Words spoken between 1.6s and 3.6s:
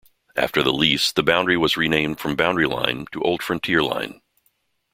renamed from Boundary Line to Old